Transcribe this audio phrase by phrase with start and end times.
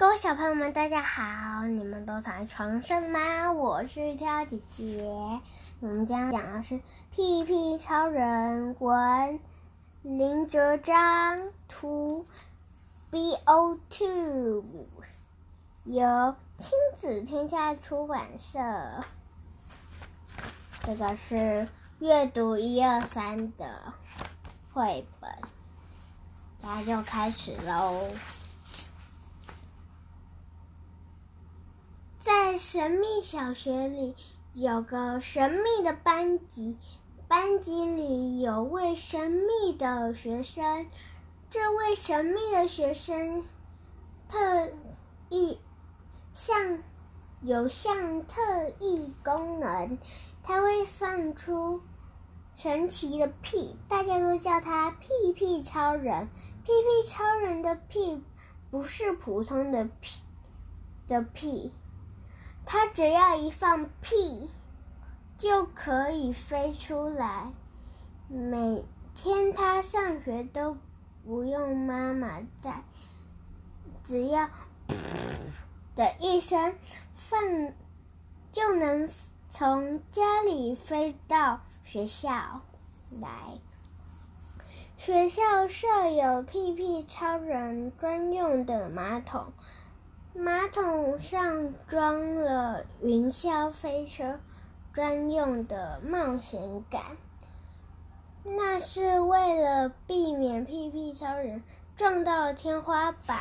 [0.00, 1.66] 各位小朋友们，大家好！
[1.66, 3.52] 你们都躺在床上了吗？
[3.52, 5.04] 我是跳姐姐。
[5.80, 6.76] 我们将讲的是
[7.10, 9.38] 《屁屁超人》文
[10.00, 12.24] 林哲章图
[13.10, 14.64] ，B O Two，
[15.84, 18.58] 由亲子天下出版社。
[20.82, 23.92] 这个是阅读一二三的
[24.72, 25.30] 绘本，
[26.62, 28.08] 大家就开始喽。
[32.20, 34.14] 在神秘小学里，
[34.52, 36.76] 有个神秘的班级，
[37.26, 40.86] 班级里有位神秘的学生。
[41.48, 43.42] 这位神秘的学生
[44.28, 44.68] 特
[45.30, 45.58] 异
[46.34, 46.82] 像
[47.40, 49.98] 有项特异功能，
[50.42, 51.80] 他会放出
[52.54, 56.28] 神奇的屁，大家都叫他屁屁超人。
[56.64, 58.22] 屁屁超人的屁
[58.70, 60.22] 不是普通的屁
[61.08, 61.72] 的屁。
[62.72, 64.48] 他只要一放屁，
[65.36, 67.50] 就可以飞出来。
[68.28, 70.76] 每天他上学都
[71.24, 72.84] 不用妈妈带，
[74.04, 74.48] 只要
[74.86, 74.94] “噗”
[75.96, 76.76] 的一声
[77.12, 77.72] 放，
[78.52, 79.10] 就能
[79.48, 82.60] 从家里飞到学校
[83.10, 83.58] 来。
[84.96, 89.52] 学校设有屁屁超人专用的马桶。
[90.32, 94.38] 马桶上装了云霄飞车，
[94.92, 97.02] 专用的冒险杆。
[98.44, 101.64] 那是为了避免屁屁超人
[101.96, 103.38] 撞到天花板。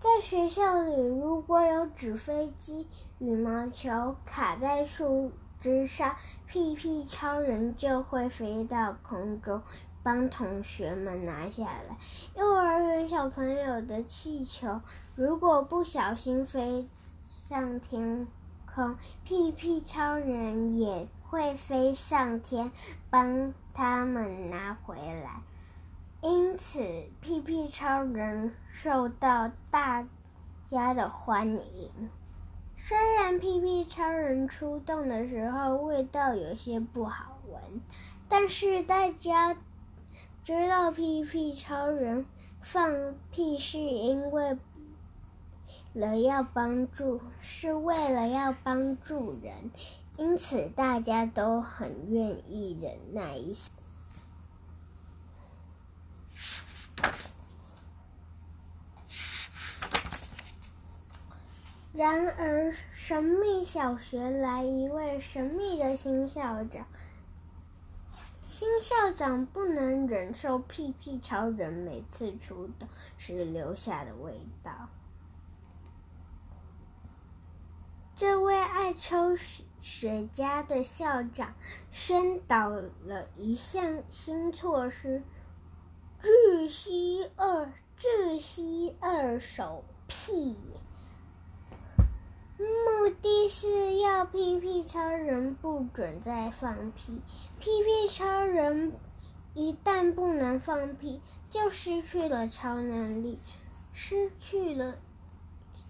[0.00, 2.88] 在学校里，如果有纸飞机、
[3.18, 9.62] 羽毛球卡在树枝上，屁屁超人就会飞到空中。
[10.08, 11.98] 帮同学们拿下来。
[12.34, 14.80] 幼儿园小朋友的气球，
[15.14, 16.88] 如果不小心飞
[17.20, 18.26] 上天
[18.64, 22.72] 空，屁屁超人也会飞上天
[23.10, 25.42] 帮他们拿回来。
[26.22, 26.80] 因此，
[27.20, 30.08] 屁屁超人受到大
[30.64, 31.90] 家的欢迎。
[32.76, 37.82] 虽然屁屁超人出动的时候味道有些不好闻，
[38.26, 39.54] 但是大家。
[40.48, 42.24] 知道屁屁超人
[42.62, 44.56] 放屁是因为
[45.92, 49.70] 了要帮助，是为了要帮助人，
[50.16, 53.70] 因此大家都很愿意忍耐一些。
[61.92, 66.86] 然而，神秘小学来一位神秘的新校长。
[68.58, 74.88] 新校长不能忍受屁屁超人每次出动时留下的味道。
[78.16, 81.54] 这位爱抽雪茄的校长
[81.88, 85.22] 宣导了一项新措施：
[86.20, 90.56] 窒息二，窒息二手屁。
[92.58, 97.22] 目的是要屁屁超人不准再放屁。
[97.60, 98.92] 屁屁超人
[99.54, 103.38] 一旦不能放屁，就失去了超能力，
[103.92, 104.96] 失去了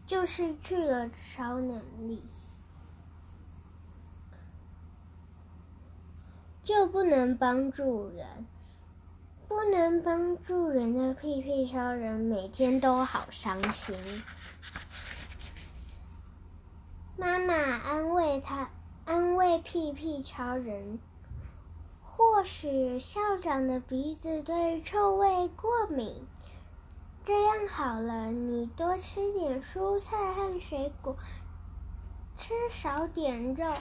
[0.07, 2.23] 就失去了超能力，
[6.63, 8.47] 就不能帮助人。
[9.49, 13.97] 不能帮助人的屁屁超人每天都好伤心。
[17.21, 18.71] 妈妈安慰他，
[19.05, 21.01] 安慰屁屁超人。
[22.01, 26.25] 或许校长的鼻子对臭味过敏。
[27.25, 31.17] 这样好了，你多吃点蔬菜和水果，
[32.37, 33.73] 吃少点肉，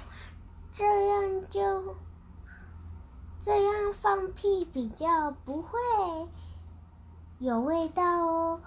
[0.73, 1.95] 这样就
[3.39, 5.79] 这样放屁比较不会
[7.37, 8.61] 有味道哦。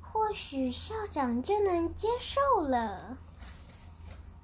[0.00, 3.18] 或许校长就能接受了。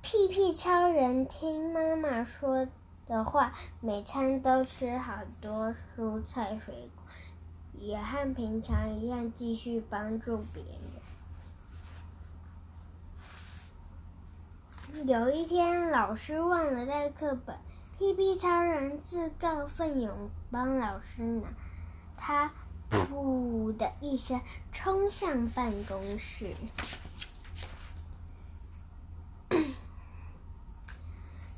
[0.04, 2.68] 屁屁超人听妈妈说
[3.06, 7.02] 的话，每餐都吃好多蔬菜水果，
[7.72, 10.62] 也和平常一样继续帮助别
[14.92, 15.08] 人。
[15.08, 17.56] 有一天，老师忘了带课本，
[17.98, 21.48] 屁屁超人自告奋勇帮老师拿，
[22.18, 22.52] 他
[22.92, 24.38] “噗”的一声
[24.70, 26.52] 冲向办公室。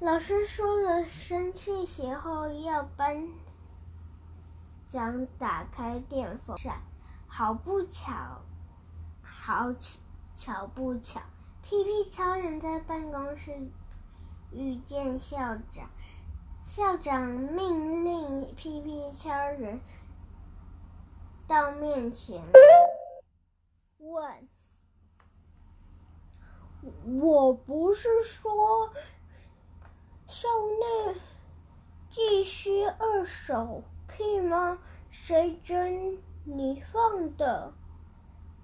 [0.06, 3.26] 老师说了声谢谢后，要班
[4.88, 6.80] 长打开电风扇。
[7.26, 8.40] 好不巧，
[9.20, 9.74] 好
[10.36, 11.20] 巧不巧，
[11.60, 13.68] 屁屁超人在办公室
[14.52, 15.36] 遇见校
[15.72, 15.90] 长，
[16.62, 19.80] 校长命令屁屁超人
[21.48, 22.40] 到面前
[23.98, 24.48] 问
[27.20, 28.92] ：“我不是说
[30.26, 30.48] 校
[30.80, 31.20] 内
[32.10, 34.78] 继续二手屁吗？
[35.08, 37.72] 谁准你放的？”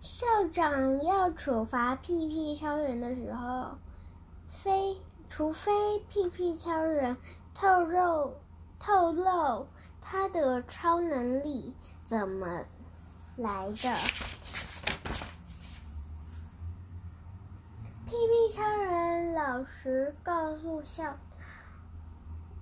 [0.00, 3.79] 校长要处罚屁屁超人的时候，
[4.49, 7.17] 非除非屁屁超人
[7.55, 8.35] 透露
[8.81, 9.69] 透露
[10.00, 11.73] 他的超能力
[12.05, 12.65] 怎么
[13.37, 13.97] 来的。
[18.05, 21.17] 屁屁超人老实告诉校，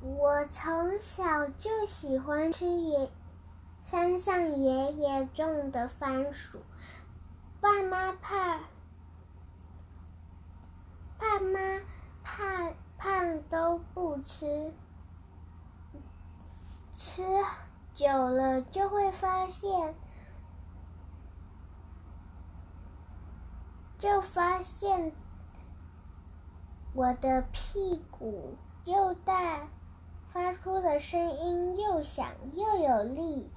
[0.03, 3.11] 我从小就喜欢吃爷
[3.83, 6.61] 山上爷爷种的番薯。
[7.61, 8.61] 爸妈怕，
[11.19, 11.83] 爸妈
[12.23, 14.73] 怕胖都不吃，
[16.95, 17.23] 吃
[17.93, 19.95] 久了就会发现，
[23.99, 25.13] 就发现
[26.95, 28.57] 我的屁股
[28.87, 29.69] 又大，
[30.33, 33.51] 发出的声音又响又有力。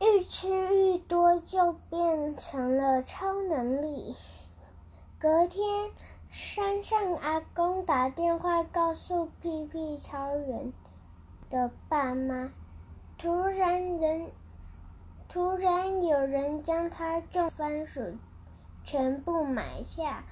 [0.00, 4.16] 愈吃愈多，就变成了超能力。
[5.18, 5.92] 隔天，
[6.28, 10.72] 山上阿公打电话告诉屁屁超人
[11.48, 12.50] 的爸妈，
[13.16, 14.32] 突然人，
[15.28, 18.16] 突然有人将他种番薯
[18.82, 20.24] 全部买下。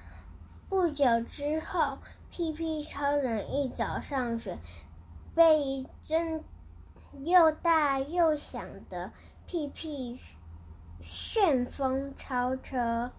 [0.67, 1.97] 不久之后，
[2.29, 4.57] 屁屁超人一早上学，
[5.33, 6.43] 被一阵
[7.23, 9.11] 又大又响的。
[9.47, 10.17] 屁屁
[11.01, 13.11] 旋风超车，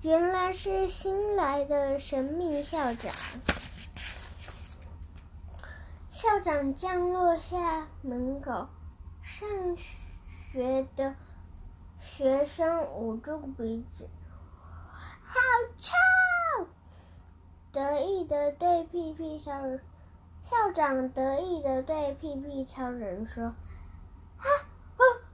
[0.00, 3.12] 原来是新来的神秘校长。
[6.08, 8.68] 校长降落下门口，
[9.22, 11.14] 上学的
[11.98, 14.08] 学生捂住鼻子，
[15.24, 15.38] 好
[15.78, 16.66] 臭！
[17.72, 19.82] 得意的对屁屁超人，
[20.42, 23.54] 校长得意的对屁屁超人说
[24.36, 24.48] ：“哈。”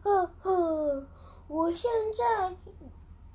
[0.05, 1.07] 呵呵，
[1.49, 2.57] 我现在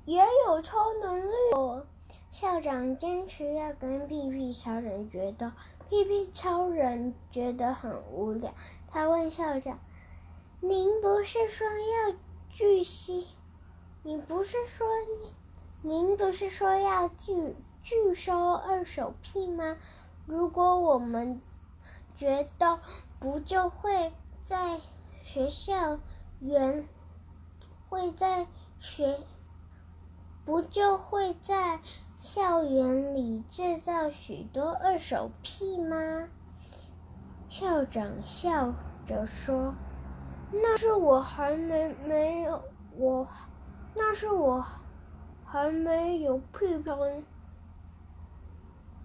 [0.04, 1.86] 也有超能力哦。
[2.30, 5.50] 校长坚持要跟屁屁超人决斗，
[5.88, 8.52] 屁屁超人觉得很无聊。
[8.88, 9.78] 他问校长
[10.60, 12.16] ：“您不是说要
[12.48, 13.28] 拒吸？
[14.02, 14.86] 你不是说
[15.82, 19.76] 您不是说要拒拒收二手屁吗？
[20.26, 21.40] 如果我们
[22.14, 22.80] 觉得，
[23.18, 24.12] 不就会
[24.42, 24.80] 在
[25.22, 25.98] 学校？”
[26.40, 26.86] 园
[27.88, 28.46] 会在
[28.78, 29.18] 学，
[30.44, 31.80] 不就会在
[32.20, 36.28] 校园里制造许多二手屁吗？
[37.48, 38.74] 校长笑
[39.06, 39.74] 着说
[40.52, 42.62] ：“那是我还没没有
[42.96, 43.26] 我，
[43.94, 44.62] 那是我
[45.46, 46.92] 还没有屁屁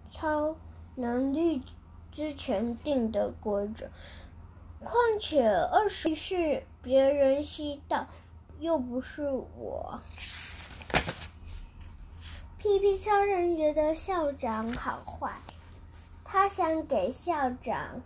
[0.09, 0.57] 超
[0.95, 1.63] 能力
[2.19, 3.89] 之前定的规则。”
[4.83, 8.07] 况且二十是别人吸到，
[8.59, 10.01] 又不是我。
[12.57, 15.31] 屁屁超人觉得校长好坏，
[16.25, 18.01] 他想给校长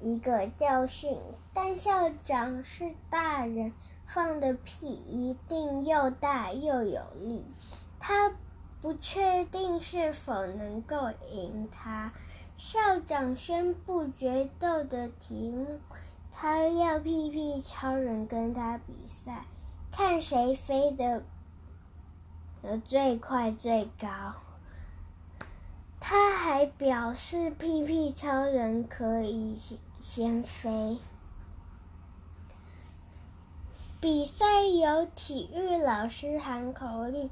[0.00, 1.16] 一个教训，
[1.54, 3.72] 但校长是大人，
[4.04, 7.44] 放的屁一定又大又有力，
[8.00, 8.32] 他
[8.80, 12.12] 不确定是否能够赢他。
[12.60, 15.80] 校长宣布决斗的题目，
[16.30, 19.46] 他要屁屁超人跟他比赛，
[19.90, 21.22] 看谁飞得
[22.84, 24.34] 最快最高。
[25.98, 29.56] 他还表示屁屁超人可以
[29.98, 30.98] 先飞。
[34.02, 37.30] 比赛由体育老师喊口令，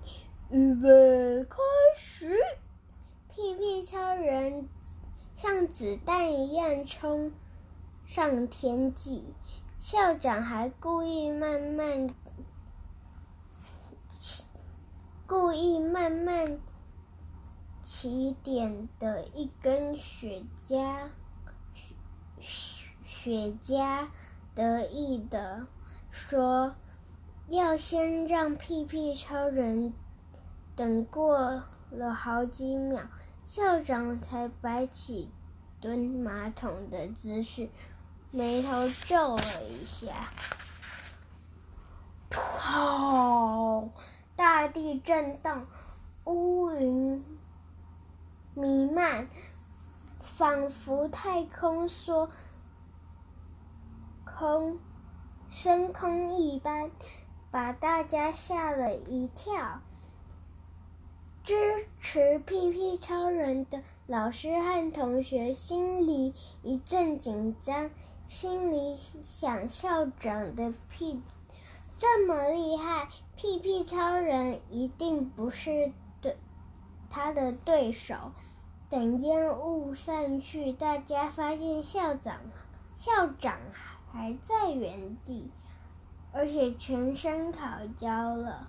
[0.49, 1.59] 预备开
[1.99, 2.35] 始，
[3.29, 4.67] 屁屁超人。
[5.41, 7.31] 像子弹一样冲
[8.05, 9.23] 上天际，
[9.79, 12.13] 校长还故意慢慢
[14.09, 14.43] 起、
[15.29, 16.59] 故意慢慢
[17.85, 21.07] 起点的一根雪茄，
[22.41, 24.09] 雪茄
[24.57, 25.69] 得意地
[26.11, 26.75] 说
[27.47, 29.93] ：“要先让屁屁超人
[30.75, 33.03] 等过了好几秒。”
[33.49, 35.31] 校长才摆起
[35.81, 37.71] 蹲马桶的姿势，
[38.31, 40.13] 眉头皱了一下。
[42.29, 43.89] 砰！
[44.37, 45.67] 大地震动，
[46.25, 47.25] 乌云
[48.53, 49.27] 弥漫，
[50.21, 52.29] 仿佛太空梭
[54.27, 54.79] 空
[55.49, 56.91] 升空一般，
[57.51, 59.81] 把大家吓了一跳。
[61.49, 61.55] 支
[61.99, 67.89] 持屁屁超人的老师和同学心里一阵紧张，
[68.27, 71.23] 心里想：校长的屁
[71.97, 75.91] 这么厉害，屁屁超人一定不是
[76.21, 76.37] 对
[77.09, 78.15] 他的对手。
[78.91, 82.43] 等烟雾散去，大家发现校长
[82.95, 83.59] 校长
[84.13, 85.51] 还在原地，
[86.31, 88.69] 而且全身烤焦了。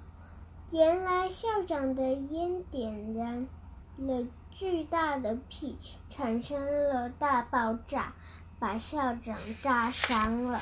[0.72, 3.48] 原来校长的烟点燃
[3.98, 5.76] 了巨大的屁，
[6.12, 8.14] 产生了大爆炸，
[8.60, 10.62] 把校长炸伤了。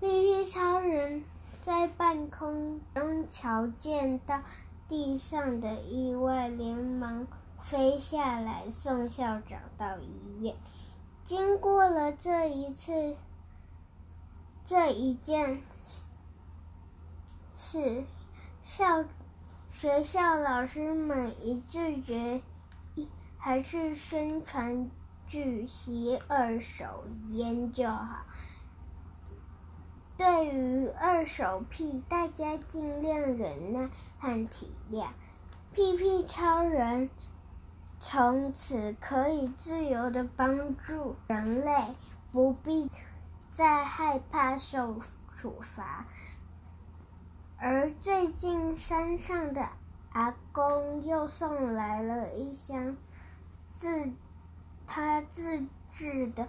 [0.00, 1.24] 屁屁超人
[1.60, 4.40] 在半空中瞧见到
[4.88, 7.26] 地上的意外，连忙
[7.60, 10.54] 飞下来送校长到医院。
[11.22, 13.14] 经过了这一次，
[14.64, 15.60] 这一件。
[17.58, 18.04] 是
[18.60, 19.02] 校
[19.70, 22.42] 学校老师们一致决
[22.94, 23.08] 议，
[23.38, 24.90] 还是宣传
[25.26, 28.26] 句吸二手烟就好。
[30.18, 35.08] 对于二手屁，大家尽量忍耐和体谅。
[35.72, 37.08] 屁屁超人
[37.98, 41.94] 从此可以自由的帮助人类，
[42.32, 42.90] 不必
[43.50, 45.00] 再害怕受
[45.34, 46.06] 处罚。
[47.68, 49.68] 而最近，山上的
[50.12, 52.96] 阿公又送来了一箱
[53.74, 54.12] 自
[54.86, 56.46] 他自制的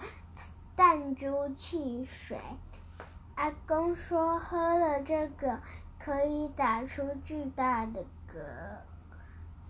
[0.75, 2.39] 弹珠汽水。
[3.33, 5.59] 阿公说，喝了这个
[5.97, 8.37] 可以打出巨大的嗝，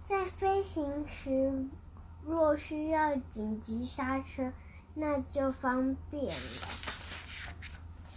[0.03, 1.65] 在飞行时
[2.25, 4.51] 若需要紧急刹车，
[4.95, 6.67] 那就方便了。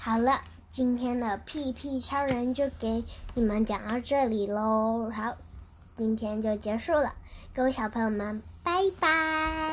[0.01, 0.41] 好了。
[0.71, 5.37] 今天的屁屁超人就给你们讲到这里喽，好，
[5.97, 7.13] 今天就结束了，
[7.53, 9.70] 各位小朋友们，拜拜。